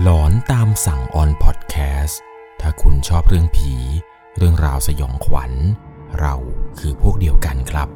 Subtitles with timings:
[0.00, 2.20] หลอนตามสั่งออนพอดแคสต์
[2.60, 3.74] ถ้าคุณชอบเรื่องผี
[4.36, 5.52] เรื่องราวสยองขวัญ
[6.20, 6.34] เรา
[6.78, 7.88] คือพวกเดียวกันครับ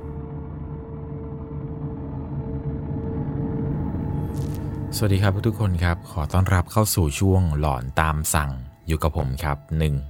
[4.97, 8.51] สวัสดีครับทุกคนครับ ขอต้อนรับเข้าสู่ช่วงหลอนตามสั่ง
[8.87, 9.59] อยู่กับผมครับ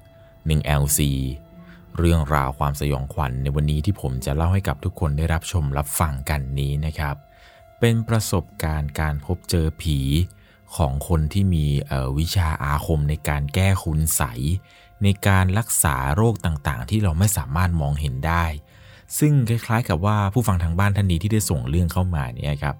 [0.02, 1.00] 1 1 LC
[1.98, 7.16] เรื่องราวความสยองขวัญในวันนี้ที่ผมจะเล่าให้กับทุกคนได้รับชมรับฟังกันนี้นะครับ
[7.80, 10.00] เป็นประสบการณ์การพบเจอผี
[10.76, 11.66] ของคนที่มี
[12.18, 14.22] วิชาอาคมในการแก้คุณใส
[15.02, 18.44] ในการรักษาโรคต่างๆ ที่เราไม่สามารถมองเห็นได้
[19.18, 22.76] ซึ่งคล้ายๆ กับว่าผู้ฟังทางบ้านท่านนี้ที่ได้ส่งเรื่องเข้ามาเนี่ยครับ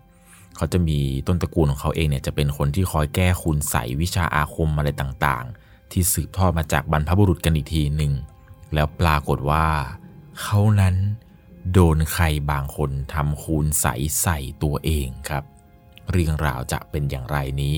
[0.57, 8.13] เขาจะมีต้นตระกูลของเขาเองเนี่ยจะเป็นคนที่คอยแก้คุณใสวิชาอาคมอะไรต่างๆ ที่สืบทอดมาจากบรรพบุรุษกันอีกทีหนึ่ง
[8.75, 9.67] แล้วปรากฏว่า
[10.43, 10.95] เขานั้น
[11.73, 13.87] โดนใครบางคนทำคูณใส
[14.23, 15.45] ใส่ตัวเองครับ
[16.11, 17.77] เรื่องราวจะเป็นอย่างไรนี้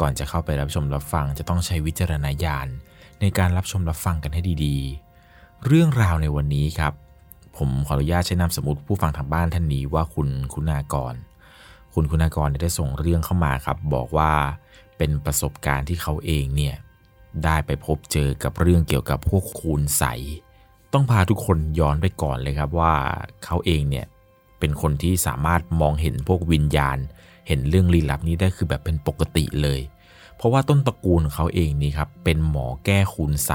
[0.00, 2.68] ก่อนจะเข้าไปรับชมรับฟังจะต้องใช้วิจารณญาณ
[3.20, 6.92] ในการรับชมรับฟังกันให้ดีๆ เรื่องราวในวันนี้ครับ
[7.56, 11.14] ผมขออนุญาตใช้นามสมมติผู้ฟังทางบ้านท่านนี้ว่าคุณคุณากร
[11.94, 14.32] คุณคุณากรได้ส่งเรื่องเข้ามาครับ บอกว่า
[14.96, 16.76] เป็นประสบการณ์ที่เขาเองเนี่ย
[17.44, 20.04] ได้ไปพบเจอกับเรื่องเกี่ยวกับพวกคูณใส
[20.92, 22.94] ต้องพาทุกคนย้อนไปก่อนเลยครับว่า
[23.44, 24.06] เขาเองเนี่ย
[24.58, 26.98] เป็นคนที่สามารถมองเห็นพวกวิญญาณ
[27.48, 29.80] เห็นเรื่องลี้ลับนี้ได้คือแบบเป็นปกติเลย
[30.36, 33.52] เพราะว่าต้นตระกูลเขาเองนี่ครับเป็นหมอแก้คูณใส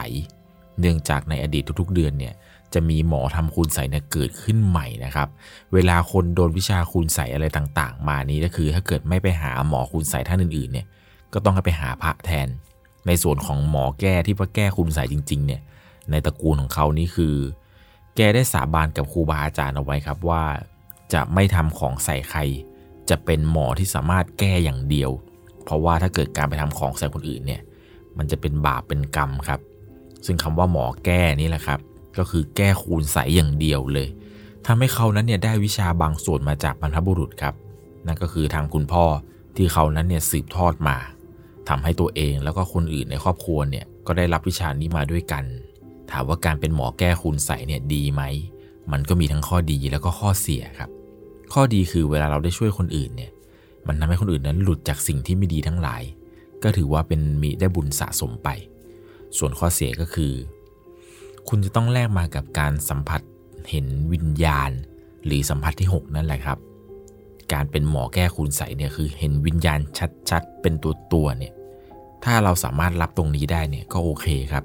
[0.80, 2.34] เนื่องจากในอดีตทุกๆเดือนเนี่ย
[2.74, 5.28] จะมีหมอทำคูณใสเนี่ยเกิดขึ้นใหม่นะครับ
[5.74, 10.86] เวลาคนโดนวิชาคูณใสอะไรต่างๆ มานี้ก็คือ ถ้าเกิดไม่ไปหาหมอคูณใสท่านอื่นๆเนี่ย
[11.34, 12.48] ก็ต้องไปหาพระแทน
[13.08, 15.62] ในส่วนของหมอแก้ที่ว่าแก้คุณใสจริงๆเนี่ย
[16.12, 17.36] ในตระกูลของเขานี่คือ
[18.16, 20.44] แกได้สาบานกับครูบาอาจารย์เอาไว้ครับว่า
[21.14, 22.40] จะไม่ทำของใส่ใคร
[23.10, 25.12] จะเป็นหมอที่สามารถแก้อย่างเดียว
[25.64, 27.62] เพราะว่าถ้าเกิดการไปทำของใส่คนอื่นเนี่ย
[28.18, 29.60] มันจะเป็นบาปเป็นกรรมครับ
[30.26, 31.80] ซึ่งคำว่าหมอแก้นี่แหละครับ
[32.18, 34.08] ก็คือแก้คูณใสอย่างเดียวเลย
[34.66, 37.56] ทำให้เขานั้นเนี่ยได้วิชาบางส่วนมาจากบรรพบุรุษครับ
[38.08, 39.06] นั่นก็คือทางคุณพ่อ
[39.56, 40.98] ที่เขานั้นเนี่ยสืบทอดมา
[41.70, 45.44] ทำให้ตัวเองแล้วก็คนอื่นในครอบครัวเนี่ยก็ได้รับวิชานี้มาด้วยกัน
[46.12, 48.22] ถามว่าการเป็นหมอแก้คุณใสเนี่ยดีไหม
[48.92, 50.90] มันก็มีทั้งข้อดีแล้วก็ข้อเสียครับ
[51.54, 53.32] ข้อดีคือเวลาเราได้ช่วยคนอื่นเนี่ย
[53.88, 56.04] มันทำให้คนอื่นนั้นหลุดจากสิ่งที่ไม่ดีทั้งหลาย
[56.64, 58.50] ก็ถือว่าเป็นมีได้บุญสะสมไป
[59.38, 60.34] ส่วนข้อเสียก็คือ
[61.50, 63.22] คุณจะต้องแลกมากับการสัมผัส
[63.70, 64.72] เห็นวิญญาณ
[65.26, 66.58] หรือสัมผัสที่ 6 นั่นแหละครับ
[67.54, 69.80] การเป็นหมอแก้คุณใสเนี่ยคือเห็นวิญญาณ
[70.30, 71.54] ชัดๆ เป็นตัวตัวเนี่ย
[72.24, 74.64] ถ้าเราสามารถรับตรงนี้ได้เนี่ยก็โอเคครับ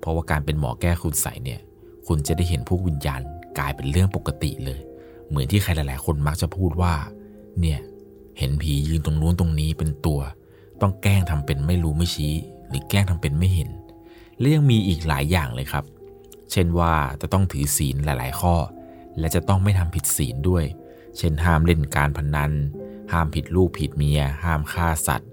[0.00, 1.60] เพราะว่าการเป็นหมอแก้คุณใสเนี่ย
[2.06, 3.20] คุณจะได้เห็นพวกวิญญาณ
[3.58, 4.80] กลายเป็นเรื่องปกติเลย
[5.30, 6.94] เหมือนที่ใครหลาย ๆ คนมักจะพูดว่า
[7.60, 7.80] เนี่ย
[8.38, 10.20] เห็นผียืนตรงนู้นตรงนี้เป็นตัว
[10.80, 12.34] ต้องแกล้งทำเป็นไม่รู้ไม่ชี้
[12.68, 13.70] หรือแกล้งทำเป็นไม่เห็น
[14.38, 15.84] และยังมีอีกหลายอย่างเลยครับ
[16.52, 18.54] เช่นว่าจะต้องถือศีลหลาย ๆ ข้อ
[19.18, 20.64] และจะต้องไม่ทำผิดศีลด้วย
[21.18, 22.52] เช่นห้ามเล่นการพนัน
[23.12, 25.30] ห้ามผิดลูกผิดเมีย ห้ามฆ่าสัตว์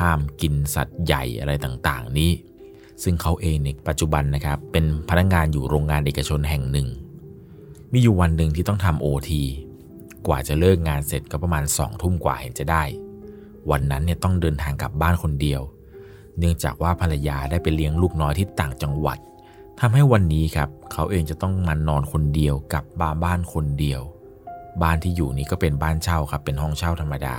[0.00, 2.30] ห้ามกินสัตว์ใหญ่อะไรต่าง ๆ นี้
[3.02, 6.88] ซึ่งเขาเองในปัจจุบันนะครับเป็นพนักงงานอยู่โรงงานเอกชนแห่งหนึ่ง
[7.92, 9.42] มีอยู่วันหนึ่งที่ต้องทำโอที
[10.26, 12.82] กว่าจะเลิกงานเสร็จก็ประมาณสองทุ่มกว่าเห็นจะได้
[13.70, 15.62] วันนั้นเนี่ยต้องเดินทางกลับบ้านคนเดียว
[16.38, 19.18] เนื่องจากว่าภรรยาได้ไปเลี้ยงลูกน้อยที่ต่างจังหวัด
[19.80, 24.00] ทำให้วันนี้ครับ เขาเองจะต้องมานอนคนเดียวกับบ้าบ้านคนเดียว
[24.82, 27.36] บ้านที่อยู่นี้ก็เป็นบ้านเช่าครับ เป็นห้องเช่าธรรมดา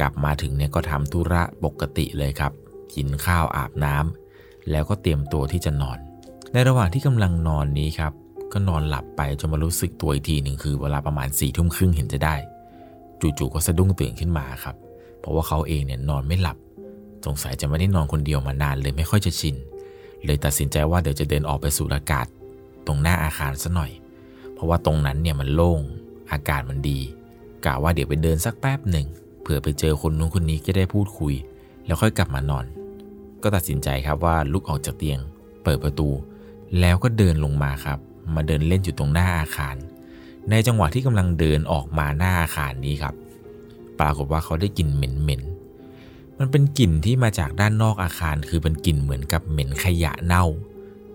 [0.00, 2.52] กลับมาถึงเนี่ยก็ทำธุระปกติเลยครับ
[2.94, 5.98] กินข้าวอาบน้ำแล้วก็เตรียมตัวที่จะนอน
[6.52, 8.12] ในระหว่างที่กำลังนอนนี้ครับ
[8.54, 12.36] ก็นอนหลับไปจนมารู้สึกตัวอีกทีหนึ่งคือเวลาประมาณสี่ทุ่มครึ่งเห็นจะได้
[13.20, 14.76] จู่ๆก็สะดุ้งตื่นขึ้นมาครับ
[15.20, 16.56] เพราะว่าเขาเองเนี่ยนอนไม่หลับ
[17.26, 19.56] สงสัยจะไม่ได้นอนคนเดียวมานานเลยไม่ค่อยจะชิน
[20.24, 22.26] เลยตัดสินใจว่าเดี๋ยวจะเดินออกไปสูดอากาศ
[22.86, 23.90] ตรงหน้าอาคารซะหน่อย
[24.54, 25.80] เพราะว่าตรงนั้นเนี่ยมันโล่ง
[26.32, 27.00] อากาศมันดี
[27.64, 29.06] กะว่าเดี๋ยวไปเดินสักแป๊บหนึ่ง
[29.42, 31.34] เผื่อไปเจอคนนู้นคนนี้ก็ได้พูดคุย
[31.86, 32.64] แล้วค่อยกลับมานอน
[33.42, 35.20] ก็ตัดสินใจครับว่าลุกออกจากเตียง
[35.64, 36.08] เปิดประตู
[36.80, 37.98] แล้วก็เดินลงมาครับ
[38.34, 39.76] มาเดินเล่นอยู่ตรงหน้าอาคาร
[40.50, 43.14] ในจังหวะที่กำลังเดินออกมาหน้าอาคารนี้ครับ
[44.00, 50.44] ปรากฏว่าเขาได้กลิ่นเหม็นๆมันเป็นกลิ่นที่มาจากด้านนอกอาคาร คือเป็นกลิ่นเหมือนกับเหม็นขยะเน่า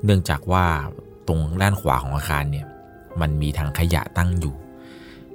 [0.04, 0.66] เนื่องจากว่า
[1.28, 2.66] ตรงด้านขวาของอาคารเนี่ย
[3.22, 4.56] มันมีถังขยะตั้งอยู่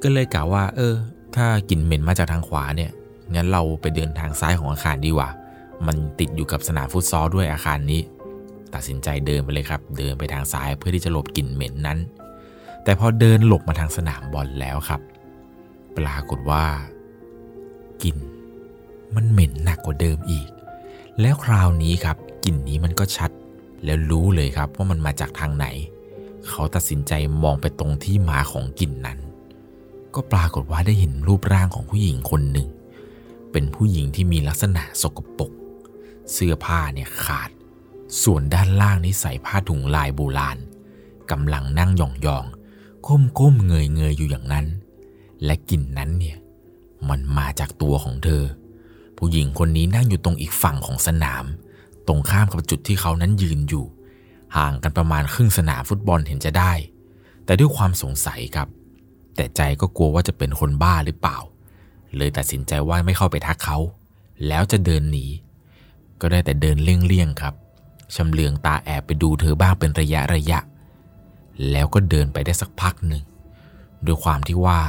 [0.02, 0.94] ก็เลยกล่าวว่า เออ
[1.34, 2.90] ถ้ากลิ่นเหม็นมาจากทางขวาเนี่ย
[3.34, 5.28] งั้นเราไปเดินทางซ้ายของอาคารดีกว่า
[5.86, 8.00] มันติดอยู่กับสนามฟุตซอลด้วยอาคารนี้
[8.74, 11.98] ตัดสินใจเดินไปเลยครับ เดินไปทางซ้ายเพื่อที่จะหลบกลิ่นเหม็นนั้น
[12.84, 15.00] แต่พอเดินหลบมาทางสนามบอลแล้วครับ
[15.96, 16.64] ปรากฏว่า
[18.02, 18.16] กลิ่น
[19.14, 20.48] มันเหม็นหนักกว่าเดิมอีก
[21.20, 23.30] แล้วคราวนี้ครับกลิ่นนี้มันก็ชัด
[23.84, 25.66] แล้วรู้เลยครับว่ามันมาจากทางไหน
[26.48, 27.12] เขาตัดสินใจ
[27.42, 29.18] มองไปตรงที่มาของกลิ่นนั้น
[30.14, 32.68] ก็ปรากฏว่าได้เห็นรูปร่างของผู้หญิงคนหนึ่ง
[33.52, 35.50] เป็นผู้หญิงที่มีลักษณะสกปรก
[36.32, 37.50] เสื้อผ้าเนี่ยขาด
[38.22, 40.58] ส่วนด้านล่างนี่ใส่ผ้าถุงลายโบราณ
[41.30, 42.02] กำลังนั่งย
[42.36, 44.66] องๆก้มๆเงยเงยอยู่อย่างนั้น
[45.44, 46.38] และกลิ่นนั้นเนี่ย
[47.08, 48.42] มันมาจากตัวของเธอ
[49.16, 51.44] ผู้หญิงคนนี้นั่งอยู่ตรงอีกฝั่งของสนาม
[52.06, 53.84] ตรงข้ามกับจุดที่เขานั้นยืนอยู่
[54.56, 56.72] ห่างกันประมาณครึ่งสนามฟุตบอลเห็นจะได้
[57.44, 58.68] แต่ด้วยความสงสัยครับ
[59.36, 61.38] แต่ใจก็กลัวว่าจะเป็นคนบ้าหรือเปล่า
[62.16, 63.78] เลยตัดสินใจว่าไม่เข้าไปทักเขา
[64.46, 65.26] แล้วจะเดินหนี
[66.20, 67.54] ก็ได้แต่เดินเลี่ยงๆครับ
[68.16, 70.58] ชำเลืองตาแอบไปดูเธอบ้างเป็นระยะระยะ
[71.70, 73.22] แล้วก็เดินไปได้สักพักหนึ่ง
[74.06, 74.80] ด้วยความที่ว่า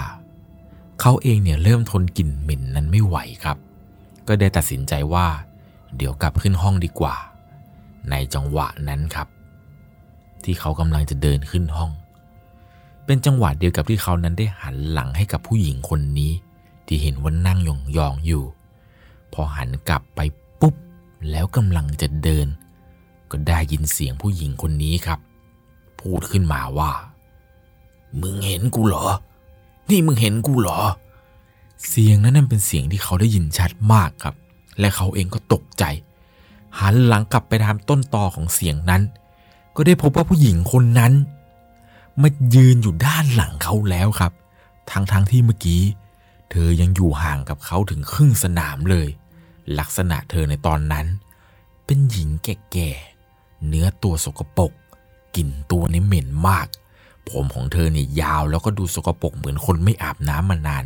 [1.02, 3.58] เขาเองเนี่ยเริ่มทนกลิ่นเหม็นนั้นไม่ไหวครับ
[4.28, 5.28] ก็ได้ตัดสินใจว่า
[5.98, 7.16] เดี๋ยวกลับขึ้นห้องดีกว่า
[8.10, 9.28] ในจังหวะนั้นครับ
[10.44, 11.92] ที่เขากำลังจะเดินขึ้นห้อง
[13.06, 16.32] เป็นจังหวะเดียวกับที่เขานั้นได้หันหลังให้กับผู้หญิงคนนี้
[16.88, 17.60] ที่เห็นว่านั่ง
[17.98, 18.44] ยองๆอยู่
[19.34, 20.20] พอหันกลับไป
[20.62, 20.76] ปุ๊บ
[21.32, 22.48] แล้วกำลังจะเดิน
[23.32, 25.20] ก็ได้ยินเสียงผู้หญิงคนนี้ครับ
[26.00, 26.92] พูดขึ้นมาว่า
[28.22, 29.06] มึงเห็นกูเหรอ
[29.90, 30.80] นี่มึงเห็นกูเหรอ
[31.88, 34.36] เสียงนั้นนั่นเป็นเสียงที่เขาได้ยินชัดมากครับ
[34.80, 35.84] และเขาเองก็ตกใจ
[36.80, 39.02] หันหลังกลับไปตามต้นตอของเสียงนั้น
[39.76, 41.14] ก็ได้พบว่าผู้หญิงคนนั้น
[42.22, 44.34] มายืนอยู่ด้านหลังเขาแล้วครับ
[44.92, 45.82] ทั้งๆทที่เมื่อกี้
[46.52, 49.08] เธอยังอยู่ห่างกับเขาถึงครึ่งสนามเลย
[49.80, 51.06] ลักษณะเธอในตอนนั้น
[51.86, 53.15] เป็นหญิงแก่ๆ
[53.68, 54.72] เนื้อตัวสกปรก
[55.36, 56.68] กลิ่นตัวนี่เหม็นมาก
[57.30, 60.86] ผมของเธอเนี่ยยาวแล้วก็ดูสกปรกเหมือนคนไม่อาบน้ำมานาน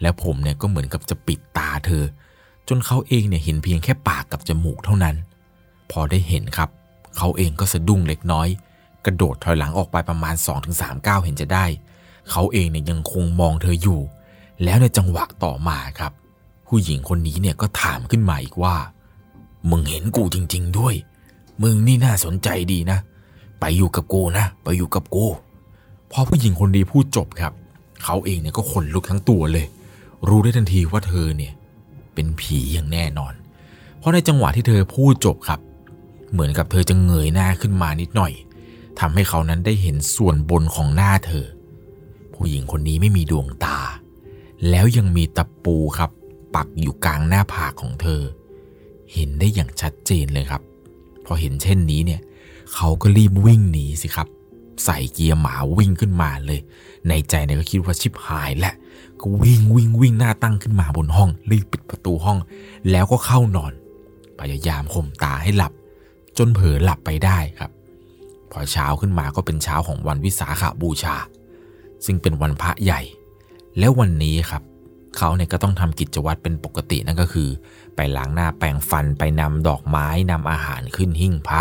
[0.00, 2.04] แล้วผมเนี่ยก็เหมือนกับจะปิดตาเธอ
[2.68, 5.16] จนเขาเองเนี่ยเห็นเพียงแค่ปากกับจมูกเท่านั้น
[5.90, 6.68] พอได้เห็นครับ
[7.16, 8.48] เขาเองก็สะดุ้งเล็กน้อย
[9.04, 10.34] กระโดดถอยหลังออกไปประมาณ
[10.70, 11.66] 2-3ก้าวเห็นจะได้
[12.30, 14.00] เขาเองเนี่ยยังคงมองเธออยู่
[14.64, 16.12] แล้วในจังหวะต่อมาครับ
[16.68, 18.76] ผู้หญิงคนนี้เนี่ยก็ถามขึ้นมาอีกว่า
[19.70, 20.94] มึงเห็นกูจริง ๆ ด้วย
[21.62, 22.98] มึงนี่น่าสนใจดีนะ
[23.60, 25.26] ไปอยู่กับกูนะ ไปอยู่กับกู
[26.12, 27.52] พอผู้หญิงคนนี้พูดจบครับ
[28.04, 29.66] เขาเองเนี่ยก็ขนลุกทั้งตัวเลย
[30.28, 31.52] รู้ได้ทันทีว่าเธอเนี่ย
[32.14, 33.32] เป็นผีอย่างแน่นอน
[33.98, 35.60] เพราะในจังหวะที่เธอพูดจบครับ
[36.32, 38.32] เหมือนกับเธอจะเงยหน้าขึ้นมานิดหน่อย
[39.00, 41.46] ทำให้เขานั้นได้เห็นส่วนบนของหน้าเธอ
[42.34, 43.78] ผู้หญิงคนนี้ไม่มีดวงตา
[44.70, 46.10] แล้วยังมีตะปูครับ
[46.54, 48.22] ปักอยู่กลางหน้าผากของเธอ
[49.12, 50.62] เห็นได้อย่างชัดเจนเลยครับ
[51.32, 52.20] อเห็นเช่นนี้เนี่ย
[52.74, 54.28] เขาก็รีบวิ่งหนีสิครับ
[54.84, 56.60] ใส่เกียร์หมาวิ่งขึ้นมาเลย
[57.08, 58.72] ในใจเนี่ยก็คิดว่าชิบหายและ
[59.20, 62.38] ก็วิ่งวิ่งวิ่งหน้าตั้งขึ้นมาบนห้อง รีบปิดประตูห้อง
[62.90, 63.72] แล้วก็เข้านอน
[64.40, 65.72] พยายามข่มตาให้หลับ
[66.38, 67.70] จนเผลอหลับไปได้ครับ
[68.50, 71.16] พอเช้าขึ้นมาก็เป็นเช้าของวันวิสาขาบูชา
[72.04, 73.00] ซึ่งเป็นวันพระใหญ่
[73.78, 74.62] แล้ววันนี้ครับ
[75.16, 77.48] เขาเนี่ยก็ต้องทำกิจวัตรเป็นปกตินั่นก็คือ
[77.96, 81.60] ไปล้างหน้าแปรงฟันไปนำดอกไม้นำอาหารขึ้นหิ้งพระ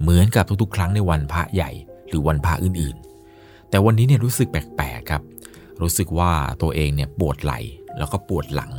[0.00, 1.70] เหมือนกับทุกๆ ครั้งในวันพระใหญ่
[2.08, 5.22] หรือวันพระอื่นๆ แต่วันนี้เนี่ยรู้สึกแปลกๆครับ
[5.82, 6.30] รู้สึกว่า
[6.62, 7.60] ตัวเองเนี่ยปวดไหล่
[7.98, 8.72] แล้วก็ปวดหลัง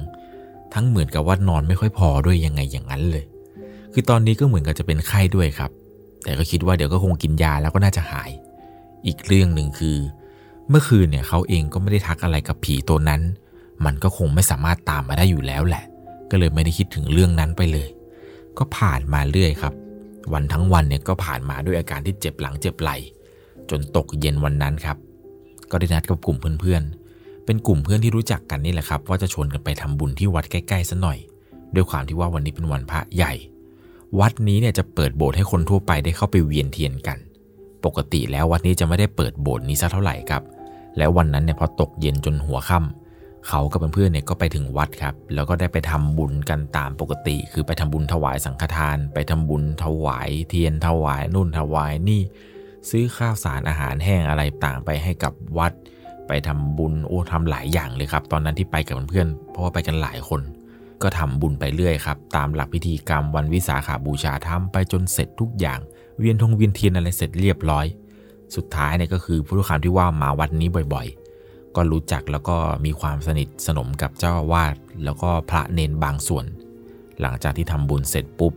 [0.73, 3.25] ทั้งเหมือนกับว่านอนไม่ค่อยพอด้วยยังไงอย่างนั้นเลย
[3.93, 5.71] คือตอนนี้ก็เหมือนกับจะเป็นไข้ด้วยครับ
[6.23, 8.29] แต่ก็คิดว่าเดี๋ยวก็คงกินยาแล้วก็น่าจะหาย
[9.05, 9.97] อีกเรื่องหนึ่งคือ
[10.69, 13.21] เมื่อคืนเนี่ยเขาเองก็ไม่ได้ทักอะไรกับผีตัวนั้น
[13.85, 15.83] มันก็คงไม่สามารถตามมาได้อยู่แล้วแหละ
[16.31, 17.89] ก็เลยไม่ได้คิดถึงเรื่องนั้นไปเลย
[18.57, 19.73] ก็ผ่านมาเรื่อยครับ
[20.33, 22.97] วันทั้งวันเนี่ยก็ผ่านมาด้วยอาการที่เจ็บหลังเจ็บไหล่
[23.69, 24.97] จนตกเย็นวันนั้นครับ
[25.71, 31.17] ก็ได้นัดกับกลุ่มเพื่อนๆ เป็นกลุ่มเพื่อนที่รู้จักกันนี่แหละครับ ว่าจะชวนกันไปทำบุญที่วัดใกล้ๆซะหน่อย
[31.75, 33.33] ด้วยความที่ว่าวันนี้เป็นวันพระใหญ่
[34.19, 37.17] วัดนี้เนี่ยจะเปิดโบสถ์ให้คนทั่วไปได้เข้าไปเวียนเทียนกัน
[37.85, 40.43] ปกติแล้ววัดนี้จะไม่ได้เปิดโบสถ์นี้สักเท่าไหร่ครับ
[40.97, 43.04] แล้ววันนั้นเนี่ยพอตกเย็นจนหัวค่ำ
[43.47, 52.21] เขากับเพื่อนๆเนี่ยก็ไปถึงวัดครับ แล้วก็ได้ไปทำบุญกันตามปกติ คือไปทำบุญถวายสังฆทาน ไปทำบุญถวาย เทียนถวายนู่นถวายนี่
[52.89, 55.73] ซื้อข้าวสารอาหารแห้งอะไรต่างไปให้กับวัด
[56.27, 60.41] ไปทำบุญโอ้ทำหลายอย่างเลยครับ ตอนนั้นที่ไปกับเพื่อนๆเพราะว่าไปกันหลายคน
[61.01, 65.79] ก็ทำบุญไปเรื่อยครับ ตามหลักพิธีกรรมวันวิสาขาบูชาทำไปจนเสร็จทุกอย่าง
[66.19, 67.85] เวียนทงเวียนเทียนอะไรเสร็จเรียบร้อย
[68.55, 71.24] สุดท้ายเนี่ยก็คือผู้ทุกคำที่ว่ามาวัดนี้บ่อย ๆ
[71.75, 76.45] ก็รู้จักแล้วก็มีความสนิทสนมกับเจ้าวาสแล้วก็พระเนนบางส่วน
[77.21, 78.53] หลังจากที่ทำบุญเสร็จปุ๊บ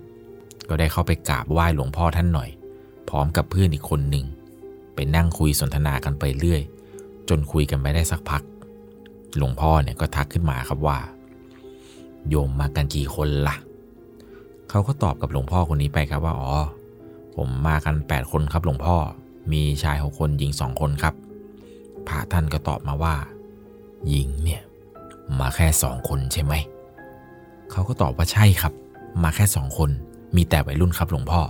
[0.69, 2.51] ก็ได้เข้าไปกราบไหว้หลวงพ่อท่านหน่อย
[3.09, 4.27] พร้อมกับเพื่อนอีกคนหนึ่ง
[4.95, 6.63] ไปนั่งคุยสนทนากันไปเรื่อย
[7.29, 8.43] จนคุยกันไปได้สักพัก
[9.37, 10.99] หลวงพ่อเนี่ยก็ทักขึ้นมาครับว่า
[12.29, 13.57] โยมมากันกี่คนละ่ะ
[14.71, 16.53] เขาก็ตอบกับหลวงพ่อคนนี้ไปครับว่าอ๋อ
[17.37, 18.97] ผมมากัน 8 คนครับหลวงพ่อ
[19.53, 21.15] มีชายหกคนหญิงสองคนครับ
[22.09, 23.15] พระท่านก็ตอบมาว่า
[24.09, 24.63] หญิงเนี่ย
[25.41, 26.55] มาแค่สองคนใช่ไหม
[27.71, 28.73] เขาก็ตอบว่าใช่ครับ
[29.23, 29.91] มาแค่สองคน
[30.37, 31.41] มีแต่วัยรุ่นครับหลวงพ่อ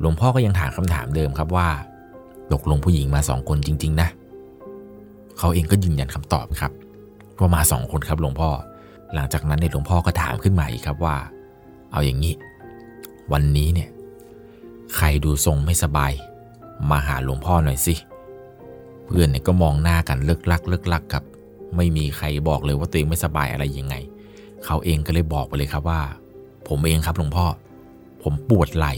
[0.00, 1.68] หลวงพ่อก็ยังถามคำถามเดิมครับว่า
[2.52, 4.08] ตกลงผู้หญิงมาสองคนจริง ๆ นะ
[5.38, 6.72] เขาเองก็ยืนยันคำตอบครับ
[7.38, 8.50] ว่ามาสองคนครับหลวงพ่อ
[9.14, 11.16] หลังจากนั้นเนี่ยหลวงพ่อก็ถามขึ้นมาอีกครับว่า
[11.92, 12.34] เอาอย่างนี้
[13.32, 13.88] วันนี้เนี่ย
[14.96, 16.12] ใครดูทรงไม่สบาย
[16.90, 17.94] มาหาหลวงพ่อหน่อยสิ
[19.08, 21.24] เพื่อนเนี่ยก็มองหน้ากันเลิกลักเลิกลักครับ
[21.76, 23.94] ไม่มีใครบอกเลยว่าตัวเองไม่สบายอะไรยังไง
[24.64, 26.00] เขาเองก็เลยบอกไปเลยครับว่า
[26.68, 27.46] ผมเองครับหลวงพ่อ
[28.22, 28.94] ผมปวดไหล่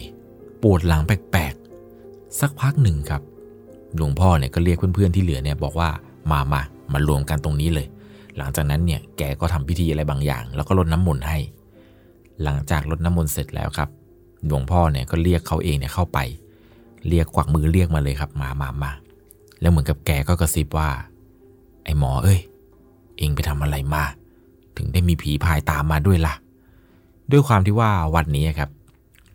[0.62, 3.22] ปวดหลังแปลกๆ สักพักหนึ่งครับ
[3.96, 5.88] หลวงพ่อเนี่ยก็เรียกเพื่อนๆที่เหลือเนี่ยบอกว่า
[6.30, 6.62] มามา
[6.92, 7.86] มารวมกันตรงนี้เลย
[8.36, 11.38] หลังจากนั้นเนี่ยแกก็ทำพิธีอะไรบางอย่าง แล้วก็ลดน้ำมนต์ให้
[12.42, 13.88] หลังจากลดน้ำมนต์เสร็จแล้วครับ
[14.46, 16.18] หลวงพ่อเนี่ยก็เรียกเขาเองเนี่ยเข้าไป
[17.08, 18.92] เรียกกวักมือเรียกมาเลยครับ มามามา
[19.60, 20.88] แล้วเหมือนกับแกก็กระซิบว่า
[21.84, 22.40] ไอ้หมอเอ้ย
[23.18, 24.04] เองไปทำอะไรมา
[24.76, 26.34] ถึงได้มีผีพายตามมาด้วยละ่ะ
[27.32, 28.70] ด้วยความที่ว่าวัดนี้ครับ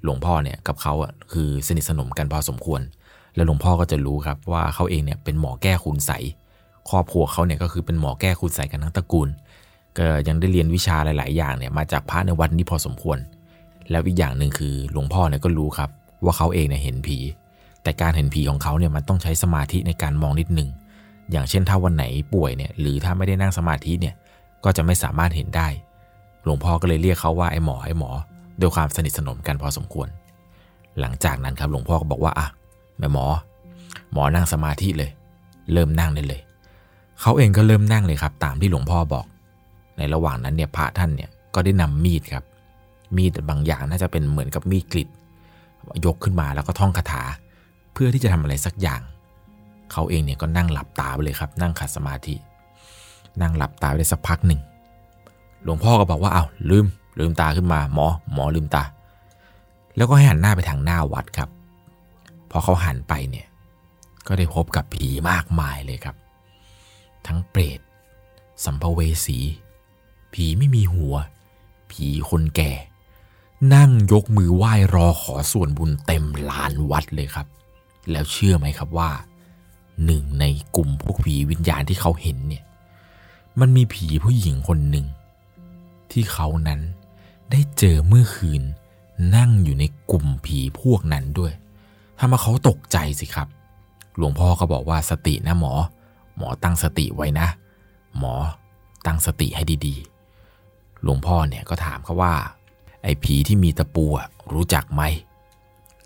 [0.03, 2.81] หลวงพ่อเนี่ยกับเขาอะคือสนิทสนมกันพอสมควร
[3.35, 6.11] แล้วหลวงพ่อก็จะรู้ครับว่าเขาเองเนี่ยเป็นหมอแก้คุณใส
[6.89, 9.29] ครอบครัวเขาเนี่ยก็คือเป็นหมอแก้คุณใส่กันทั้งตระกูล
[9.97, 13.17] ก็ยังได้เรียนวิชาหลาย ๆ อย่างเนี่ยมาจากพระในวัดนี้พอสมควร
[13.91, 15.89] แล้วอีกอย่างหนึ่งคือหลวงพ่อเนี่ยก็รู้ครับ
[16.23, 17.17] ว่าเขาเองเนี่ยเห็นผี
[17.85, 20.69] แต่การเห็นผีของเขาเนี่ยมันต้องใช้สมาธิในการมองนิดหนึ่ง
[21.31, 24.15] อย่างเช่นถ้าวันไหนป่วยเนี่ยหรือถ้าไม่ได้นั่งสมาธิเนี่ย
[24.63, 25.67] ก็จะไม่สามารถเห็นได้
[26.43, 28.09] หลวงพ่อก็เลยเรียกเขาว่าไอ้หมอไอ้หมอ
[28.59, 30.07] ด้วยความสนิทสนมกันพอสมควร
[30.99, 32.47] หลังจากนั้นครับหลวงพ่อก็บอกว่าอะ
[32.97, 33.25] แม่หมอ
[34.13, 35.09] หมอนั่งสมาธิเลย
[35.73, 36.41] เริ่มนั่งได้เลย
[37.21, 39.25] เขาเองก็เริ่มนั่งเลยครับ ตามที่หลวงพ่อบอก
[39.97, 42.43] ในระหว่างนั้นเนี่ยพระท่านเนี่ยก็ได้นำมีดครับ
[43.17, 45.09] มีดบางอย่างน่าจะเป็นเหมือนกับมีดกริด
[46.05, 47.23] ยกขึ้นมาแล้วก็ท่องคาถา
[47.95, 49.01] เพื่อที่จะทำอะไรสักอย่าง
[49.91, 52.35] เขาเองเนี่ยก็นั่งหลับตาไปเลยครับ นั่งขัดสมาธิ
[53.41, 54.61] นั่งหลับตาไปได้สักพักหนึ่ง
[55.63, 56.85] หลวงพ่อก็บอกว่าเอา้าลืม
[57.19, 58.83] ลืมตาขึ้นมา หมอ หมอลืมตา
[59.95, 61.49] แล้วก็ให้หันหน้าไปทางหน้าวัดครับ
[62.51, 63.47] พอเขาหันไปเนี่ย
[64.27, 66.15] ก็ได้พบกับผีมากมายเลยครับ
[67.27, 67.79] ทั้งเปรต
[68.65, 69.39] สัมภเวสี
[70.33, 71.15] ผีไม่มีหัว
[71.91, 72.71] ผีคนแก่
[73.73, 77.47] นั่งยกมือไหว้รอขอส่วนบุญเต็มลานวัดเลยครับ
[78.11, 79.09] แล้วเชื่อไหมครับว่า
[80.05, 80.45] หนึ่งใน
[80.75, 82.63] กลุ่มพวกผีวิญญาณที่เขาเห็นเนี่ย
[83.59, 85.05] มันมีผีผู้หญิงคนหนึ่ง
[86.11, 86.81] ที่เขานั้น
[87.51, 88.61] ได้เจอเมื่อคืน
[89.35, 91.53] นั่งอยู่ในกลุ่มผีพวกนั้นด้วย
[92.19, 93.47] ทำให้เขาตกใจสิครับ
[94.17, 95.73] หลวงพ่อก็บอกว่าสตินะหมอ
[96.37, 97.47] หมอตั้งสติไว้นะ
[98.17, 98.33] หมอ
[99.05, 102.33] ตั้งสติให้ดีๆ หลวงพ่อเนี่ยก็ถามเขาว่า
[103.03, 104.05] ไอ้ผีที่มีตะปู
[104.53, 105.01] รู้จักไหม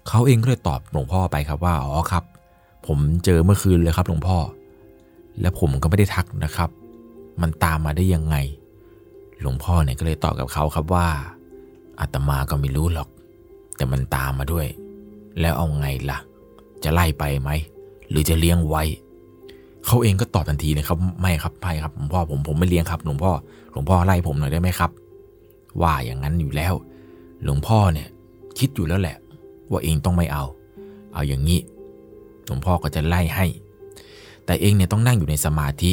[0.10, 2.24] เขาเองก็เลยตอบหลวงพ่อไปครับว่าอ๋อครับ
[2.88, 4.38] ผมเจอเมื่อคืนเลยครับหลวงพ่อ
[5.42, 6.70] และผมก็ไม่ได้ทักนะครับ
[7.42, 8.36] มันตามมาได้ยังไง
[9.42, 11.08] หลวงพ่อเนี่ยก็เลยตอบกับเขาครับว่า
[12.00, 13.10] อาตมาก็ไม่รู้หรอก
[13.76, 14.68] แต่มันตามมาด้วย
[15.40, 16.20] แล้วเอาไงล่ะ
[16.84, 17.50] จะไล่ไปไหม
[18.10, 18.84] หรือจะเลี้ยงไว้
[19.86, 23.32] เขาเองก็ตอบทันทีเลยครับไม่ครับไม่ครับหลวงพ่อผมผมไม่เลี้ยงครับหลวงพ่อ
[23.72, 24.92] หลวงพ่อไล่ผมหน่อยได้ไหมครับ
[25.82, 26.74] ว่าอย่างนั้นอยู่แล้ว
[27.44, 28.08] หลวงพ่อเนี่ย
[28.60, 29.18] คิดอยู่แล้วแหละ
[29.72, 30.46] ว่าเองต้องไม่เอา
[31.14, 31.60] เอาอย่างนี้
[32.46, 33.46] หลวงพ่อก็จะไล่ให้
[34.46, 35.92] แต่เองเนี่ยต้องนั่งอยู่ในสมาธิ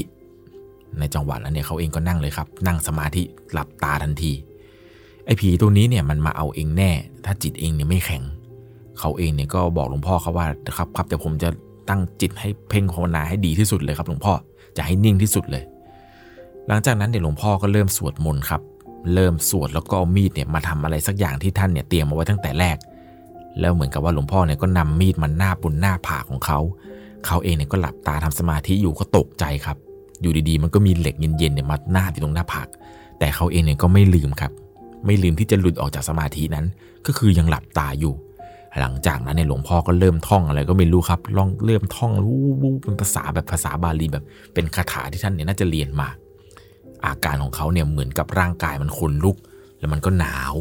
[0.99, 4.33] ในจังหวะนั้นเนี่ยเขาเองก็นั่งเลยครับ นั่งสมาธิหลับตาทันที
[5.25, 6.91] ไอ้ผีตัวนี้เนี่ยมันมาเอาเองแน่
[7.25, 8.23] ถ้าจิตเองเนี่ยไม่แข็ง
[8.99, 11.49] เขาเองเนี่ยก็บอกหลวงพ่อเขาว่าครับครับแต่ผมจะ
[11.89, 14.33] ตั้งจิตให้เพ่งภาวนาให้ดีที่สุดเลยครับ หลวงพ่อ
[14.77, 15.65] จะให้นิ่งที่สุดเลย
[16.69, 18.63] หลังจากนั้นเดี๋ยวหลวงพ่อก็เริ่มสวดมนต์ครับ
[19.15, 22.77] เริ่มสวดแล้วก็เอามีดเนี่ยมาทำอะไรสักอย่างที่ท่านเนี่ยเตรียมมาไว้ตั้งแต่แรก
[23.61, 26.59] แล้วเหมือนกับว่าหลวงพ่อเนี่ยก็นำมีดมันหน้าบนหน้าผากของเขา
[27.27, 29.77] เขาเองเนี่ยก็หลับตาทำสมาธิอยู่ก็ตกใจครับ
[30.23, 32.69] อยู่ดีๆ มันก็มีเหล็กเย็นๆเนี่ยมาหน้าที่ตรงหน้าผาก
[33.19, 34.53] แต่เขาเองเนี่ยก็ไม่ลืมครับ
[35.07, 36.67] ไม่ลืมที่จะหลุดออกจากสมาธินั้น
[37.07, 38.15] ก็คือยังหลับตาอยู่
[38.81, 46.09] หลังจากนั้นเนี่ยหลวงพ่อก็เริ่มท่องอะไรก็ไม่รู้ครับ ลองเริ่มท่องวู้วู้เป็นภาษาแบบภาษาบาลีแบบ เป็นคาถาที่ท่านเนี่ยน่าจะเรียนมา
[47.07, 49.37] อาการของเขาเนี่ยเหมือนกับร่างกายมันขนลุก
[49.79, 50.55] แล้วมันก็หนาว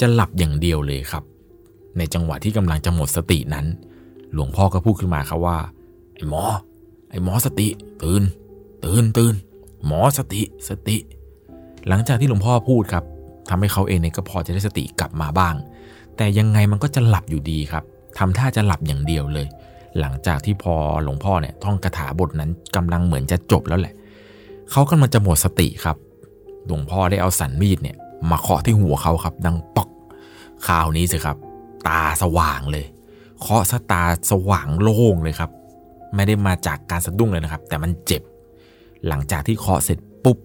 [0.00, 1.24] จะหลับอย่างเดียวเลยครับ
[1.98, 3.66] ในจังหวะที่กำลังจะหมดสตินั้น
[4.32, 5.58] หลวงพ่อก็พูดขึ้นมาครับว่า
[6.14, 6.42] ไอ้หมอ
[7.10, 7.68] ไอ้หมอสติ
[8.02, 8.22] ตื่น
[8.84, 9.34] ตื่นตื่น
[9.86, 10.96] หมอสติสติ
[11.88, 13.04] หลังจากที่หลวงพ่อพูดครับ
[13.48, 15.54] ทำให้เขาเองเนี่ยก็พอจะได้สติกลับมาบ้าง
[16.16, 17.84] แต่ยังไงมันก็จะหลับอยู่ดีครับ
[18.18, 19.46] ทำท่าจะหลับอย่างเดียวเลย
[20.00, 23.94] หลังจากที่พอหลวงพ่อเนี่ยท่องคาถาบทนั้นกำลังเหมือนจะจบแล้วแหละ
[24.70, 25.96] เขากำลังจะหมดสติครับ
[26.66, 27.96] หลวงพ่อได้เอาสันมีดเนี่ย
[28.30, 29.88] มาเคาะที่หัวเขาครับ ดังปอก
[30.66, 31.36] คราวนี้สิครับ
[31.88, 32.86] ตาสว่างเลย
[33.40, 35.50] เคาะซะตาสว่างโล่งเลยครับ
[36.14, 38.22] ไม่ได้มาจากการสะดุ้งเลยนะครับ แต่มันเจ็บ
[39.08, 40.38] หลังจากที่เคาะเสร็จปุ๊บ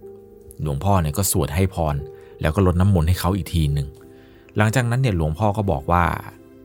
[0.62, 1.96] หลวงพ่อเนี่ยก็สวดให้พร
[2.41, 3.88] แล้วก็ลดน้ำมนต์ให้เขาอีกทีหนึ่ง
[4.58, 6.03] หลังจากนั้นเนี่ยหลวงพ่อก็บอกว่า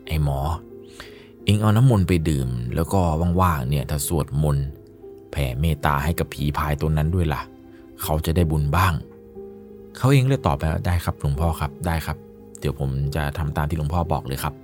[0.06, 0.38] ไอ้หมอ
[1.44, 3.00] เองเอาน้ำมนต์ไปดื่ม แล้วก็
[3.40, 4.66] ว่างๆเนี่ยถ้าสวดมนต์
[5.30, 7.42] แผ่เมตตาให้กับผีพายตัวนั้นด้วยล่ะ
[8.02, 8.92] เขาจะได้บุญบ้าง
[9.96, 12.16] เขาเองเลยตอบไปว่าได้ครับหลวงพ่อครับได้ครับ
[12.60, 14.54] เดี๋ยวผมจะทำตามที่หลวงพ่อบอกเลยครับ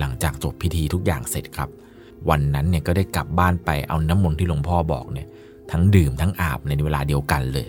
[0.00, 1.70] หลังจากจบพิธีทุกอย่างเสร็จครับ
[2.28, 5.26] วันนั้นเนี่ยก็ได้กลับบ้านไปเอาน้ำมนต์ที่หลวงพ่อบอกเนี่ย
[5.70, 7.68] ทั้งดื่มทั้งอาบในเวลาเดียวกันเลย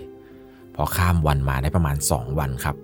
[0.74, 2.76] พอข้ามวันมาได้ประมาณ 2 วันครับ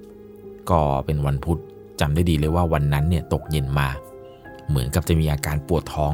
[0.70, 1.60] ก็เป็นวันพุธ
[2.00, 3.88] จำได้ดีเลยว่าวันนั้นเนี่ยตกเย็นมา
[4.68, 6.12] เหมือนกับจะมีอาการปวดท้อง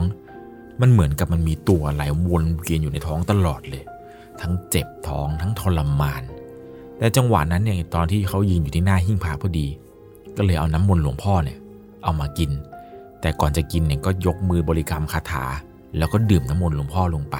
[0.80, 3.82] มันเหมือนกับมันมีตัวอะไรวนเวียนอยู่ในท้องตลอดเลย
[4.40, 6.22] ทั้งเจ็บท้องทั้งทรมาน
[6.98, 9.66] แต่จังหวะนั้นเนี่ยตอนที่เขายืนอยู่ที่หน้าหิ้งพระพอดี
[10.36, 11.58] ก็เลยเอาน้ำมนต์หลวงพ่อเนี่ย
[12.04, 12.50] เอามากิน
[13.24, 15.44] แต่ก่อนจะกินเนี่ยก็ยกมือบริกรรมคาถา
[15.96, 17.36] แล้วก็ดื่มน้ำมนต์หลวงพ่อลงไป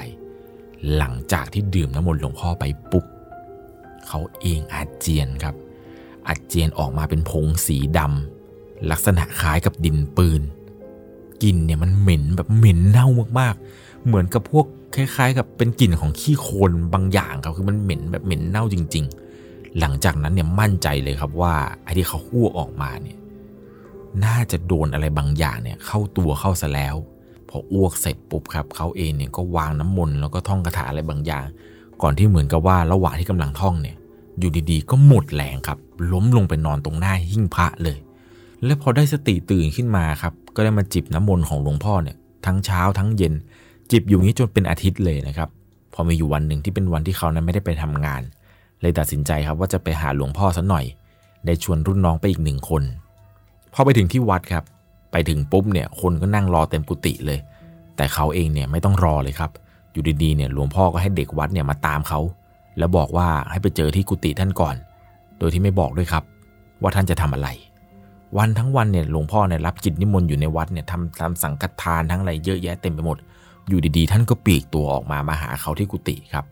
[0.96, 3.04] หลังจากที่ดื่มน้ำมนต์หลวงพ่อไปปุ๊บ
[4.06, 5.54] เขาเองอาเจียนครับ
[6.28, 10.42] อาเจียนออกมาเป็นผงสีดำลักษณะคล้ายกับดินปืน
[11.42, 13.08] กลิ่นเนี่ยมันเหม็นแบบเหม็นเน่า
[13.40, 19.04] มากๆ เหมือนกับพวกคล้ายๆ กับเป็นกลิ่นของขี้โคลนบางอย่างครับคือมันเหม็นแบบเหม็นเน่าจริง
[19.42, 23.18] ๆ หลังจากนั้นเนี่ยมั่นใจเลยครับว่าไอ้ที่เขาอ้วกออกมาเนี่ย
[24.24, 26.96] น่าจะโดนอะไรบางอย่างเนี่ยเข้าตัวเข้าซะแล้ว
[27.48, 31.44] พออ้วกเสร็จปุ๊บครับเขาเองเนี่ยก็วางน้ำมนต์แล้วก็ท่องคาถาอะไรบางอย่าง
[32.02, 33.96] ก่อนที่เหมือนกับว่าระหว่างที่กำลังท่องเนี่ย
[34.38, 35.78] อยู่ดีๆ ก็หมดแรงครับ
[36.12, 37.98] ล้มลงไปนอนตรงหน้าหิ้งพระเลย
[38.64, 42.16] และพอได้สติตื่นขึ้นมาครับ ก็ได้มาจิบน้ำมนต์ของหลวงพ่อเนี่ย
[42.46, 43.34] ทั้งเช้าทั้งเย็น
[43.90, 45.48] จิบอยู่นี้จนเป็นอาทิตย์เลยนะครับ
[45.94, 48.22] พอมีอยู่วันหนึ่งที่เป็นวันที่เขานั้นไม่ได้ไปทำงาน
[48.80, 50.84] เลยตัดสินใจครับว่าจะไปหาหลวงพ่อสักหน่อย
[51.46, 52.82] ได้ชวนรุ่นน้องไปอีกหนึ่งคน
[53.74, 54.64] พอไปถึงที่วัดครับ
[55.12, 57.38] ไปถึงปุ๊บเนี่ยคนก็นั่งรอเต็มกุฏิเลย
[57.96, 59.50] แต่เขาเองเนี่ยไม่ต้องรอเลยครับ
[59.92, 62.20] อยู่ดีๆเนี่ยหลวงพ่อก็ให้เด็กวัดเนี่ยมาตามเขา
[62.78, 64.74] แล้วบอกว่าให้ไปเจอที่กุฏิท่านก่อน
[65.38, 66.24] โดยที่ไม่บอกด้วยครับ
[66.82, 67.48] ว่าท่านจะทำอะไร
[68.36, 73.16] วันทั้งวันเนี่ยหลวงพ่อเนี่ยรับกิจนิมนต์อยู่ในวัดเนี่ยทำทำสังฆทานทั้งอะไรเยอะแยะเต็มไปหมด
[73.68, 76.44] อยู่ดีๆ ท่านก็ปีกตัวออกมามาหาเขาที่กุฏิครับ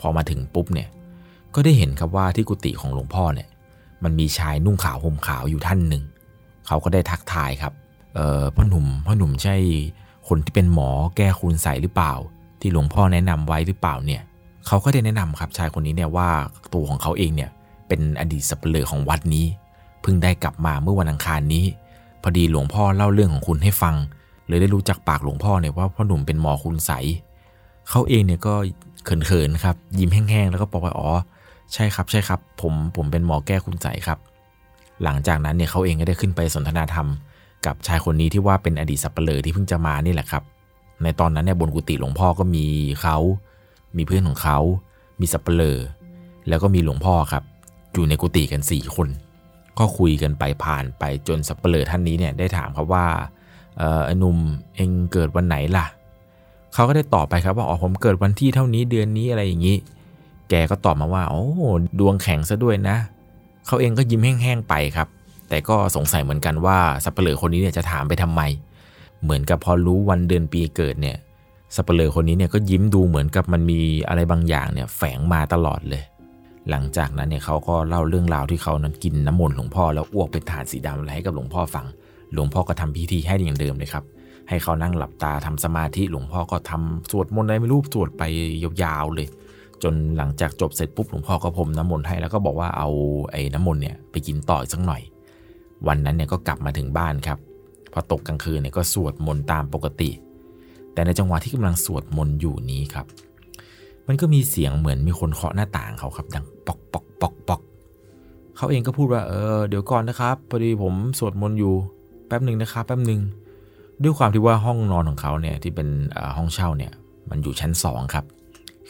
[0.00, 0.88] พอมาถึงปุ๊บเนี่ย
[1.54, 3.48] ก็ได้เห็นครับว่าที่กุฏิของหลวงพ่อเนี่ย
[4.04, 6.02] มันมีชายนุ่งขาวห่มขาวอยู่ท่านหนึ่ง
[6.68, 7.72] เขาก็ได้ทักทายครับ
[8.14, 9.56] เออพ่อหนุ่มพ่อหนุ่มใช่
[10.28, 12.12] คนที่เป็นหมอแก้คุณใส่หรือเปล่า
[12.60, 14.22] ที่หลวงพ่อแนะนำไว้หรือเปล่าเนี่ย
[14.66, 16.28] เขาก็ได้แนะนำครับชายคนนี้เนี่ยว่า
[16.72, 17.50] ตัวของเขาเองเนี่ย
[17.88, 19.46] เป็นอดีตสัปเหร่อของวัดนี้
[20.02, 21.64] เพิ่งได้กลับมาเมื่อวันอังคารนี้
[22.22, 23.94] พอดีหลวงพ่อเล่าเรื่องของคุณให้ฟัง
[24.46, 26.92] เลยได้รู้จักปากหลวงพ่อเนี่ยว่าพ่อหนุ่มเป็นหมอคุณใส
[27.90, 28.54] เขาเองเนี่ยก็
[29.04, 31.10] เขินๆครับยิ้มแห้งๆแล้วก็บอกว่าอ๋อ
[31.74, 34.18] ใช่ครับใช่ครับ ผมผมเป็นหมอแก้คุณใสครับ
[35.02, 37.08] หลังจากนั้นเนี่ยเขาเองก็ได้ขึ้นไปสนทนาธรรม
[37.66, 40.42] กับชายคนนี้ที่ว่าเป็นอดีตสัปเหร่อที่เพิ่งจะมานี่แหละครับ
[41.02, 42.66] ในตอนนั้นเนี่ยบนกุฏิหลวงพ่อก็มี
[43.02, 43.16] เขา
[43.96, 44.58] มีเพื่อนของเขา
[45.20, 45.78] มีสัปเหร่อ
[46.48, 47.42] แล้วก็มีหลวงพ่อครับ
[47.92, 49.08] อยู่ในกุฏิกันสี่คน
[49.78, 53.06] ก็คุยกันไปผ่านไปจนสัปเหร่อท่านนี้เนี่ยได้ถามครับว่า
[53.78, 54.36] เออไอ้หนุ่ม
[54.74, 55.86] เองเกิดวันไหนล่ะ
[56.74, 59.76] เขาก็ได้ตอบไปครับว่าอ๋อผมเกิดวันที่เท่านี้เดือนนี้อะไรอย่างนี้
[60.50, 61.42] แกก็ตอบมาว่า โอ้
[61.98, 62.96] ดวงแข็งซะด้วยนะ
[63.68, 65.08] เขาเองก็ยิ้มแห้งๆไปครับ
[65.48, 68.42] แต่ก็สงสัยเหมือนกันว่าสัปเหร่อคนนี้เนี่ยจะถามไปทำไม
[69.22, 71.16] เหมือนกับพอรู้วันเดือนปีเกิดเนี่ย
[71.76, 76.02] สัปเหร่อคนนี้เนี่ยก็ยิ้มดูเหมือนกับมันมีอะไรบางอย่างเนี่ยแฝงมาตลอดเลย
[76.70, 81.86] หลังจากนั้นเนี่ยเขาก็เล่าเรื่องราวที่เขานั้นกินน้ำมนต์หลวงพ่อแล้วอ้วกเป็นฐานสีดำอะไรให้กับหลวงพ่อฟัง
[82.32, 84.04] หลวงพ่อก็ทำพิธีให้อย่างเดิมเลยครับ
[84.48, 88.22] ให้เขานั่งหลับตาทำสมาธิหลวงพ่อก็ทำสวดมนต์อะไรไม่รู้สวดไป
[88.82, 89.26] ยาวๆเลย
[89.82, 92.88] จนหลังจากจบเสร็จปุ๊บหลวงพ่อก็พรมน้ำมนต์ให้แล้วก็บอกว่าเอา
[93.30, 95.02] ไอ้น้ำมนต์เนี่ยไปกินต่ออีกสักหน่อย
[95.86, 97.38] วันนั้นเนี่ยก็กลับมาถึงบ้านครับ
[97.92, 100.10] พอตกกลางคืนเนี่ยก็สวดมนต์ตามปกติ
[100.92, 103.06] แต่ในจังหวะที่กำลังสวดมนต์อยู่นี้ครับ
[104.06, 107.60] มันก็มีเสียงเหมือนมีคนเคาะหน้าต่างเขาครับ ดังปอกปอกปอกปอก
[108.56, 111.74] เขาเองก็พูดว่าเออเดี๋ยวก่อนนะครับพอดีผมสวดมนต์อยู่
[112.26, 113.20] แป๊บหนึ่งนะครับแป๊บหนึ่ง
[114.02, 115.88] ด้วยความที่ว่าห้องนอนของเขาเนี่ยที่เป็น
[116.36, 116.92] ห้องเช่าเนี่ย
[117.30, 118.24] มันอยู่ชั้นสองครับ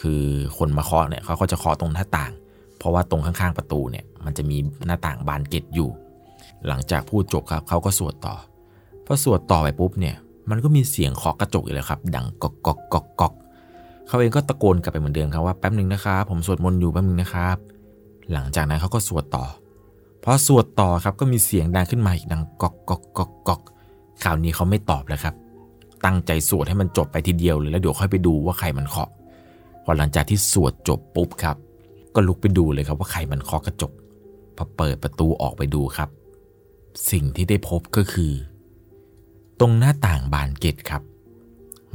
[0.00, 0.22] คือ
[0.58, 2.32] คนมาเคาะเนี่ยเขาก็จะเคาะตรงหน้าต่าง
[2.78, 4.56] เพราะว่าตรงข้างๆประตูเนี่ยมันจะมี
[4.86, 5.90] หน้าต่างบานเกล็ดอยู่
[6.66, 8.34] หลังจากพูดจบครับเขาก็สวดต่อ
[9.06, 10.16] พอสวดต่อไปปุ๊บเนี่ย
[10.50, 13.32] มันก็มีเสียงเคาะกระจกอีกแล้วครับ ดังกอกกอกกอกกอก
[14.08, 17.56] เขาเองก็ตะโกนกลับไปเหมือนเดิมครับว่าแป๊บหนึ่งนะครับผมสวดมนต์อยู่แป๊บหนึ่งนะครับ
[18.32, 19.44] หลังจากนั้นเขาก็สวดต่อ
[20.24, 23.60] พอสวดต่อครับก็มีเสียงดังขึ้นมาอีกดังกอกกอกกอกกอก
[24.22, 25.34] คราวนี้เขาไม่ตอบแล้วครับ
[26.04, 29.10] ตั้งใจสวดให้มันจบไปทีเดียวเลยแล้วเดี๋ยวค่อยไปดูว่าใครมันเคาะ
[29.88, 31.56] อหลังจากที่สวดจบปุ๊บครับ
[32.14, 33.92] ก็ลุกไปดูเลยครับว่าใครมันเคาะกระจก
[34.56, 36.08] พอเปิดประตูออกไปดูครับ
[37.10, 38.32] สิ่งที่ได้พบก็คือ
[39.60, 41.02] ตรงหน้าต่างบานเกตครับ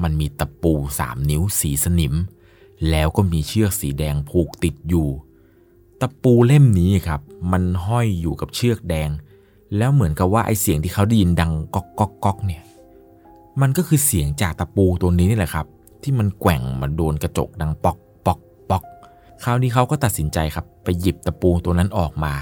[0.04, 2.14] มันมีตะปูสามนิ้วสีสนิม
[2.90, 5.08] แล้วก็มีเชือกสีแดงผูกติดอยู่
[6.02, 9.10] ตะปูเล่มนี้ครับ มันห้อยอยู่กับเชือกแดง
[9.78, 12.64] แล้วเหมือนกับว่าไอเสียงที่เขาได้ยินดังก๊อกก๊อกก๊อกเนี่ย
[13.62, 15.68] มันก็คือเสียงจากตะปูตัวนี้นี่แหละครับ
[16.04, 18.40] ที่มันแกว่งมาโดนกระจกดังปอกปอก
[18.70, 18.84] ปอก
[19.44, 22.34] คราวนี้เขาก็ตัดสินใจครับ ไปหยิบตะปูตัวนั้นออกมา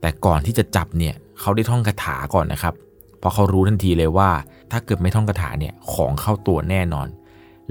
[0.00, 2.74] แต่ก่อนที่จะจับเนี่ยเขาได้ท่องคาถาก่อนนะครับ
[3.18, 4.30] เพราะเขารู้ทันทีเลยว่า
[4.70, 7.08] ถ้าเกิดไม่ท่องคาถาเนี่ยของเข้าตัวแน่นอน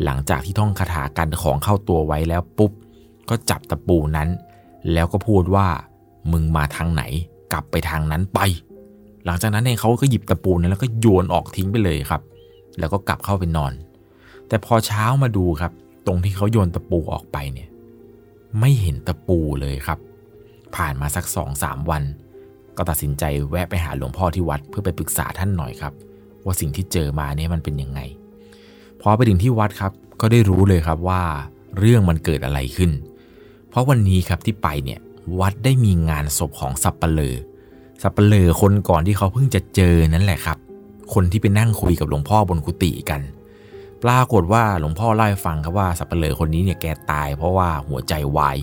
[0.03, 2.71] หลังจากที่ท่องคาถากันของเข้าตัวไว้แล้วปุ๊บ
[3.29, 4.29] ก็จับตะปูนั้น
[4.93, 5.67] แล้วก็พูดว่า
[6.31, 7.03] มึงมาทางไหน
[7.53, 8.39] กลับไปทางนั้นไป
[9.25, 12.21] หลังจากนั้นเองเขาก็หยิบตะปูนั้นแล้วก็โยนออกทิ้งไปเลยครับ
[12.79, 13.71] แล้วก็กลับเข้าไปนอน
[14.47, 15.71] แต่พอเช้ามาดูครับ
[16.05, 17.69] ตรงที่เขาโยนตะปูออกไปเนี่ย
[18.59, 19.99] ไม่เห็นตะปูเลยครับ
[20.75, 22.03] ผ่านมาสักสองสามวัน
[22.77, 25.93] ก็ตัดสินใจแวะไปหาหลวงพ่อที่วัดเพื่อไปปรึกษาท่านหน่อยครับ
[26.45, 27.99] ว่าสิ่งที่เจอมาเนี่ยมันเป็นยังไง
[29.01, 31.21] พอไปถึงที่วัดครับ ก็ได้รู้เลยครับว่า
[31.77, 32.91] เรื่องมันเกิดอะไรขึ้น
[33.69, 34.99] เพราะวันนี้ครับที่ไปเนี่ย
[35.39, 37.35] วัดได้มีงานศพของสับปะเลอ
[38.01, 40.57] สับปะเลอคนก่อนที่เขาเพิ่งจะเจอนั่นแหละครับ
[41.13, 43.21] คนที่ไปนั่งคุยกับหลวงพ่อบนกุฏิกัน
[44.03, 48.57] ปรากฏว่าหลวงพ่อเล่าให้ฟังครับว่าสับปะเลอคนนี้เนี่ยแกตายเพราะว่าหัวใจวาย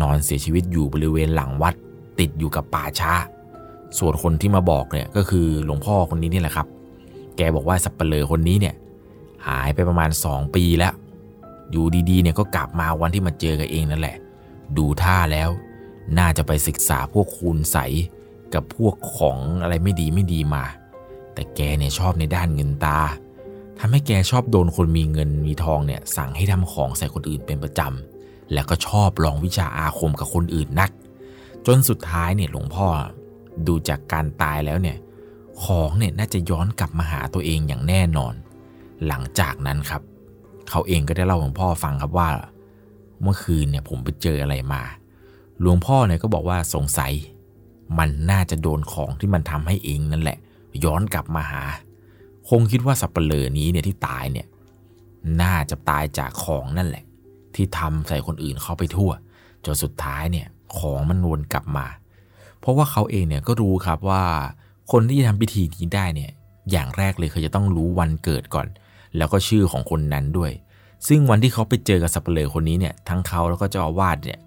[0.00, 1.74] นอนเสียชีวิตอยู่บริเวณหลังวัด
[2.20, 3.12] ติดอยู่กับป่าช้า
[3.98, 6.66] ส่วนคนที่มาบอกเนี่ยก็คือหลวงพ่อคนนี้นี่แหละครับ
[7.36, 8.74] แกบอกว่าสับปะเลอคนนี้เนี่ย
[9.46, 10.94] หายไปประมาณ 2 ปีแล้ว
[11.70, 14.16] อยู่ดีๆเนี่ยก็กลับมาวันที่มาเจอกันเองนั่นแหละ
[14.76, 15.48] ดูท่าแล้ว
[16.18, 17.78] น่าจะไปศึกษาพวกคูณใส
[18.54, 20.64] กับพวกของอะไรไม่ดีไม่ดีมา
[21.34, 22.98] แต่แกเนี่ยชอบในด้านเงินตา
[23.80, 30.90] ทำให้แกชอบโดนคนมีเงินมีทองเนี่ยสั่งให้ทำของใส่คนอื่นเป็นประจำแล้วก็ชอบลองวิชาอาคมกับคนอื่นนัก
[31.66, 32.86] จนสุดท้ายเนี่ยหลวงพ่อ
[33.66, 34.96] ดูจากการตายแล้วเนี่ย
[35.62, 38.34] ของเนี่ยน่าจะย้อนกลับมาหาตัวเองอย่างแน่นอน
[39.06, 40.02] หลังจากนั้นครับ
[40.70, 42.30] เขาเองก็ได้เล่าหลวงพ่อฟังครับว่า
[43.22, 44.82] เมื่อคืนเนี่ยผมไปเจออะไรมา
[45.60, 47.12] หลวงพ่อเนี่ยก็บอกว่าสงสัย
[47.98, 50.38] มันน่าจะโดนของที่มันทำให้เองนั่นแหละ
[50.84, 51.62] ย้อนกลับมาหา
[52.48, 54.46] คงคิดว่าสับปะเลอนี้เนี่ยที่ตายเนี่ย
[55.42, 57.04] น่าจะตายจากของนั่นแหละ
[57.54, 59.10] ที่ทำใส่คนอื่นเข้าไปทั่ว
[59.64, 60.46] จนสุดท้ายเนี่ย
[60.78, 61.86] ของมันวนกลับมา
[62.60, 64.22] เพราะว่าเขาเองเนี่ยก็รู้ครับว่า
[64.92, 66.30] คนที่จะทำพิธีนี้ได้เนี่ย
[66.70, 68.66] อย่างแรกเลยคือจะต้องรู้วันเกิดก่อน
[69.16, 70.52] แล้วก็ชื่อของคนนั้นด้วย
[71.08, 74.40] ซึ่งวันที่เขาไปเจอกับสับปะเลอคนนี้เนี่ยทั้งเขาแล้วก็เจ้าอาวาสเนี่ย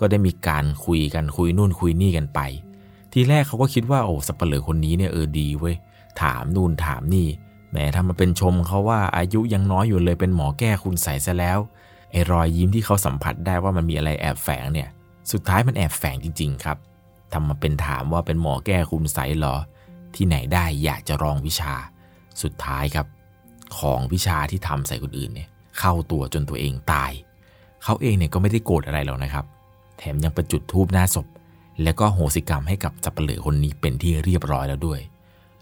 [0.00, 2.40] ก็ได้มีการคุยกันคุยนู่นคุยนี่กันไป
[3.12, 5.76] ทีแรกเขาก็คิดว่าโอ้สับปะเลอคนนี้เนี่ยเออดีเว้ย
[6.22, 7.28] ถามนู่นถามนี่
[7.70, 11.58] แหมทำมาเป็นชมเขาว่าอายุยังน้อยอยู่เลยเป็นหมอแก้คุณใสซะแล้ว
[12.10, 14.88] ไอ้รอยยิ้มที่เขาสัมผัสได้ว่ามันมีอะไรแอบแฝงเนี่ย
[15.32, 16.78] สุดท้ายมันแอบแฝงจริง ๆ ครับ
[17.32, 19.56] ทำมาเป็นถามว่าเป็นหมอแก้คุณใสหรอ
[20.14, 21.74] ที่ไหนได้อยากจะลองวิชา
[22.42, 23.06] สุดท้ายครับ
[23.78, 25.48] ของวิชาที่ทำใส่คนอื่นเนี่ย
[25.78, 27.12] เข้าตัวจนตัวเองตาย
[27.84, 29.44] เขาเองเนี่ยก็ไม่ได้โกรธอะไรหรอกนะครับ
[29.98, 31.26] แถมยังประจุดทูบหน้าศพ
[31.82, 35.00] แล้วก็โหสิกรรมให้กับจับเปลือคนนี้เป็นที่เรียบร้อยแล้วด้วย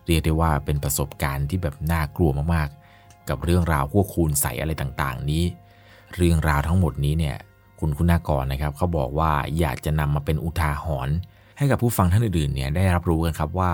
[0.07, 5.45] เรียกได้ว่าเป็นประสบการณ์ที่แบบน่ากลัวมากๆ กับเรื่องราวพวกคูณใสอะไรต่างๆ นี้
[6.17, 7.37] เรื่องราวทั้งหมดนี้เนี่ย
[7.81, 11.17] คุณคุณากรนะครับเขาบอกว่าอยากจะนำมาเป็นอุทาหรณ์
[11.59, 13.73] ให้กับผู้ฟังท่านอื่นๆเนี่ยได้รับรู้กันครับว่า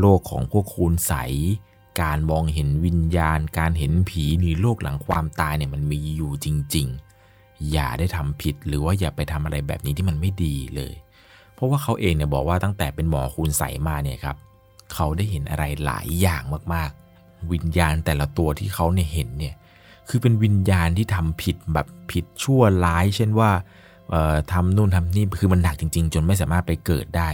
[0.00, 1.14] โลกของพวกคูณใส
[2.02, 6.86] การมองเห็นวิญญาณ การเห็นผีในโลกหลังความตายเนี่ยมันมีอยู่จริง
[7.28, 10.94] ๆ อย่าได้ทำผิดหรือว่าอย่าไปทำอะไรแบบนี้ที่มันไม่ดีเลย
[11.54, 14.36] เพราะว่าเขาเองเนี่ยบอกว่าตั้งแต่เป็นหมอคูณใสมาเนี่ยครับ
[14.94, 16.42] เขาได้เห็นอะไรหลายอย่าง
[16.74, 19.54] มากๆ วิญญาณแต่ละตัวที่เขาเนี่ยเห็นเนี่ย
[20.08, 23.50] คือเป็นวิญญาณที่ทำผิดแบบผิดชั่วร้าย เช่นว่า
[24.52, 27.30] ทำนู่นทำนี่คือมันหนักจริง ๆ จนไม่สามารถไปเกิดได้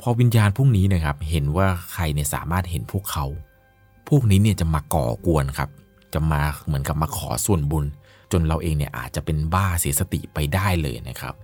[0.00, 3.24] พอวิญญาณพวกนี้นะครับ เห็นว่าใครเนี่ยสามารถเห็นพวกเขา
[4.08, 5.70] พวกนี้เนี่ยจะมาก่อกวนครับ
[6.14, 7.84] จะมาเหมือนกับมาขอส่วนบุญ
[8.32, 11.34] จนเราเองเนี่ยอาจจะเป็นบ้าเสียสติไปได้เลยนะครับ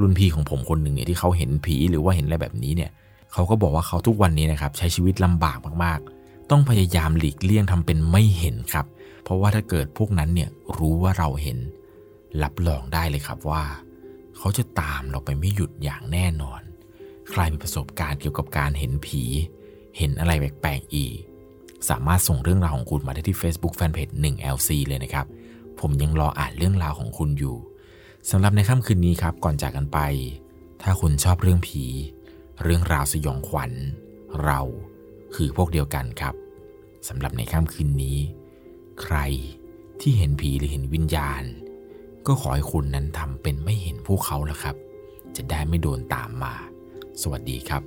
[0.00, 8.86] รุ่นพี่ของผมคนหนึ่งเนี่ยที่เขาเห็นผีหรือว่าเห็นอะไรแบบนี้เนี่ยเขาก็บอกว่าเขาทุกวันนี้นะครับใช้ชีวิตลำบากมากๆ ต้องพยายามหลีกเลี่ยงทำเป็นไม่เห็นครับ
[9.22, 11.58] เพราะว่าถ้าเกิดพวกนั้นเนี่ยรู้ว่าเราเห็น
[12.42, 13.64] รับรองได้เลยครับว่า
[14.36, 16.60] เขาจะตามเราไปไม่หยุดอย่างแน่นอน
[17.30, 19.22] ใครมีประสบการณ์เกี่ยวกับการเห็นผี
[19.98, 21.14] เห็นอะไรแปลกๆอีก
[21.88, 25.26] สามารถส่งเรื่องราวของคุณมาได้ที่ Facebook Fanpage 1LC เลยนะครับ
[25.80, 27.56] ผมยังรออ่านเรื่องราวของคุณอยู่
[28.30, 29.98] สำหรับในค่ำคืนนี้ครับก่อนจากกันไป
[30.82, 31.84] ถ้าคุณชอบเรื่องผี
[32.62, 33.72] เรื่องราวสยองขวัญ
[34.44, 34.60] เรา
[35.34, 36.34] คือพวกเดียวกันครับ
[37.08, 38.18] สำหรับในค่ำคืนนี้
[39.02, 39.16] ใคร
[40.00, 41.44] ที่เห็นผีหรือเห็นวิญญาณ
[42.26, 44.76] ก็ขอให้คุณนั้นทำเป็นไม่เห็นพวกเขาละครับ
[45.36, 46.54] จะได้ไม่โดนตามมา
[47.22, 47.82] สวัสดีครับ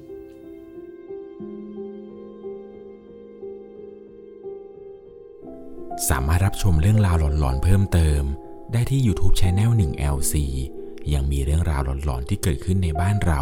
[6.09, 8.23] สามารถรับชมเรื่องราวหลอนๆเพิ่มเติม
[8.73, 10.33] ได้ที่ YouTube c h anel 1 LC
[11.13, 13.41] ยังมีเรื่องราวหลอนๆที่เกิดขึ้นในบ้านเรา